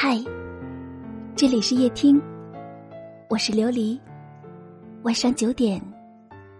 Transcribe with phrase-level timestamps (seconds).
[0.00, 0.16] 嗨，
[1.34, 2.22] 这里是夜听，
[3.28, 3.98] 我是琉璃。
[5.02, 5.82] 晚上九点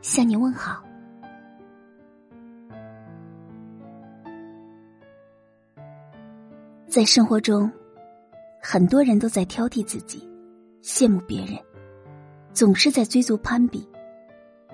[0.02, 0.82] 向你问好。
[6.88, 7.70] 在生活中，
[8.60, 10.28] 很多人都在挑剔自己，
[10.82, 11.56] 羡慕别人，
[12.52, 13.88] 总是在追逐攀比，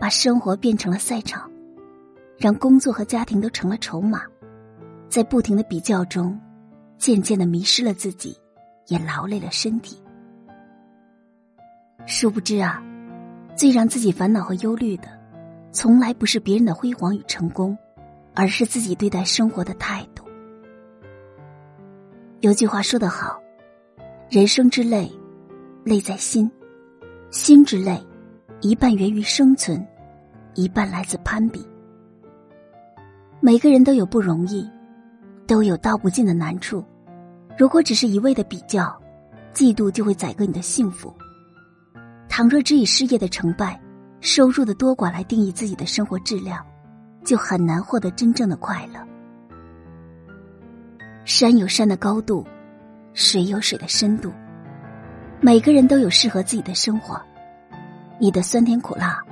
[0.01, 1.53] 把生活变成了赛场，
[2.39, 4.23] 让工作和家庭都成了筹码，
[5.11, 6.41] 在不停的比较中，
[6.97, 8.35] 渐渐的迷失了自己。
[8.87, 10.01] 也劳累了身体。
[12.07, 12.83] 殊不知啊，
[13.57, 15.09] 最让自己烦恼和忧虑的，
[15.73, 17.77] 从来不是别人的辉煌与成功，
[18.35, 20.25] 而是自己对待生活的态度。
[22.41, 23.41] 有句话说得好
[24.29, 25.11] ：“人生之累，
[25.83, 26.47] 累在心；
[27.31, 27.99] 心之累，
[28.61, 29.83] 一半源于生存，
[30.55, 31.67] 一半来自攀比。”
[33.41, 34.71] 每个人都有不容易，
[35.47, 36.85] 都有道不尽的难处。
[37.57, 39.01] 如果只是一味的比较、
[39.53, 41.15] 嫉妒，就会宰割你的幸福。
[42.29, 43.81] 倘若只以事业的成败、
[44.21, 46.65] 收入的多寡来定义自己的生活质量，
[47.25, 49.01] 就很难获得真正的快乐。
[51.25, 52.45] 山有山的高度，
[53.13, 54.33] 水有水的深度，
[55.41, 57.21] 每个人都有适合自己的生活。
[58.19, 59.23] 你的酸甜苦辣，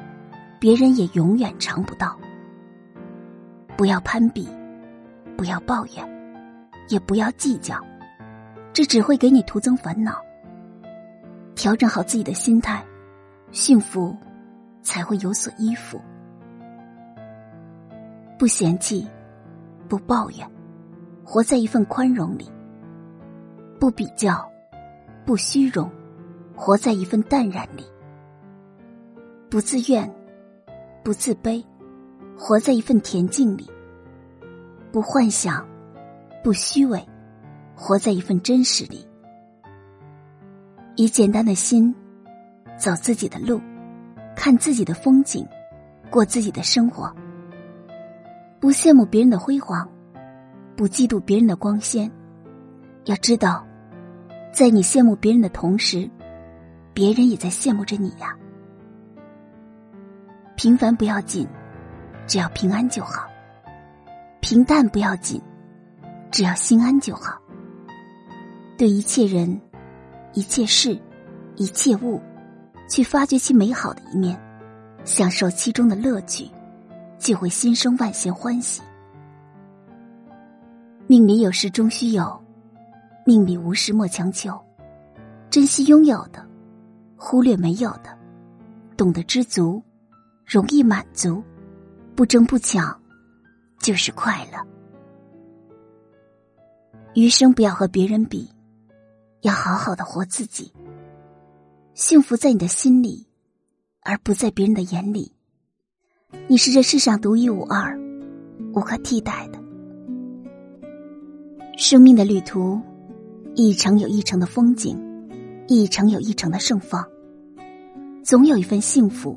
[0.61, 2.17] 别人也永远尝不到。
[3.77, 4.49] 不要攀比，
[5.37, 6.09] 不要抱怨，
[6.89, 7.77] 也不要计较。
[8.73, 10.23] 这只会给你徒增烦恼。
[11.55, 12.83] 调整好自己的心态，
[13.51, 14.17] 幸福
[14.83, 16.01] 才会有所依附。
[18.39, 19.07] 不嫌弃，
[19.89, 20.51] 不抱怨，
[21.23, 22.51] 活在一份宽容里；
[23.79, 24.51] 不比较，
[25.25, 25.89] 不虚荣，
[26.57, 27.85] 活在一份淡然里；
[29.51, 30.11] 不自怨，
[31.05, 31.63] 不自卑，
[32.37, 33.65] 活在一份恬静里；
[34.91, 35.65] 不幻想，
[36.43, 37.07] 不虚伪。
[37.83, 39.05] 活在一份真实里，
[40.95, 41.93] 以简单的心
[42.79, 43.61] 走自己的路，
[44.37, 45.45] 看自己的风景，
[46.09, 47.13] 过自己的生活。
[48.61, 49.91] 不羡慕别人的辉煌，
[50.77, 52.09] 不嫉妒别人的光鲜。
[53.07, 53.67] 要知道，
[54.53, 56.09] 在你羡慕别人的同时，
[56.95, 58.33] 别人也在羡慕着你呀。
[60.55, 61.49] 平凡不要紧，
[62.29, 63.29] 只要平安就好；
[64.41, 65.43] 平淡不要紧，
[66.31, 67.42] 只要心安就好。
[68.83, 69.61] 对一切人、
[70.33, 70.99] 一切事、
[71.55, 72.21] 一切物，
[72.91, 74.37] 去发掘其美好的一面，
[75.05, 76.51] 享受其中的乐趣，
[77.17, 78.83] 就会心生万千欢喜。
[81.07, 82.37] 命里有时终须有，
[83.25, 84.61] 命里无时莫强求。
[85.49, 86.45] 珍惜拥有的，
[87.17, 88.19] 忽略没有的，
[88.97, 89.81] 懂得知足，
[90.45, 91.41] 容易满足，
[92.17, 93.01] 不争不抢，
[93.79, 94.59] 就是快乐。
[97.15, 98.51] 余生不要和别人比。
[99.43, 100.73] 要好好的活自己，
[101.95, 103.27] 幸福在你的心里，
[104.01, 105.33] 而不在别人的眼里。
[106.47, 107.99] 你是这世上独一无二、
[108.73, 109.61] 无可替代的。
[111.77, 112.81] 生命的旅途，
[113.57, 114.97] 一程有一程的风景，
[115.67, 117.05] 一程有一程的盛放。
[118.23, 119.37] 总有一份幸福，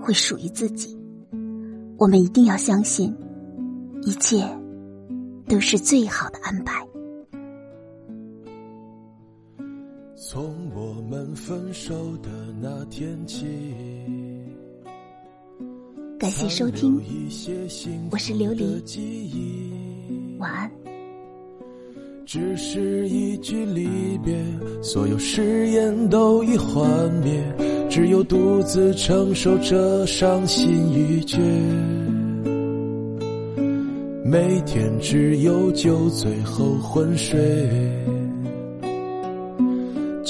[0.00, 0.96] 会属于自己。
[1.98, 3.12] 我们一定要相信，
[4.02, 4.46] 一切
[5.48, 6.86] 都是最好的安排。
[11.12, 11.92] 们分手
[12.22, 13.44] 的那天起，
[16.18, 16.98] 感谢收听，
[18.10, 18.82] 我是琉璃，
[20.38, 20.70] 晚安。
[22.24, 24.42] 只是一句离别，
[24.82, 27.44] 所有誓言都已幻灭，
[27.90, 31.36] 只有独自承受这伤心欲绝。
[34.24, 37.38] 每天只有酒醉后昏睡。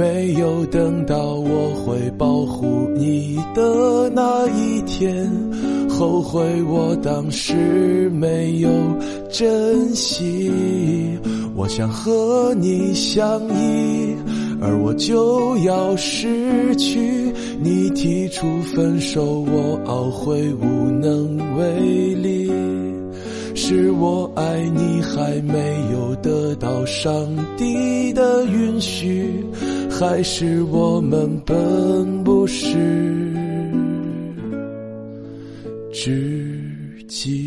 [0.00, 5.30] 没有等到我会保护你的那一天，
[5.90, 8.70] 后悔我当时没有
[9.30, 10.50] 珍惜。
[11.54, 14.16] 我想和你相依，
[14.62, 16.98] 而我就要失去。
[17.60, 22.50] 你提出分手，我懊悔无能为力。
[23.54, 25.58] 是我爱你还没
[25.92, 27.12] 有得到上
[27.58, 29.44] 帝的允许，
[30.00, 32.74] 还是我们本不是
[35.92, 37.46] 知己？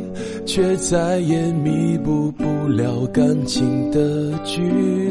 [0.45, 4.61] 却再也弥补不了感情的距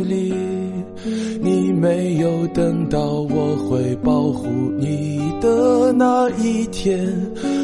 [0.04, 0.32] 离。
[1.42, 4.48] 你没有等到我会保护
[4.78, 7.08] 你的那一天，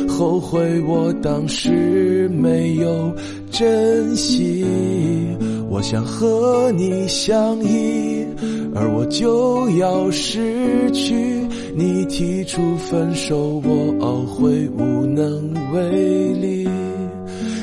[0.08, 3.14] 后悔我当时没有
[3.50, 4.64] 珍惜。
[5.68, 8.24] 我想和你相依，
[8.74, 11.14] 而我就要失去。
[11.74, 16.66] 你提出分手，我懊悔无能为力。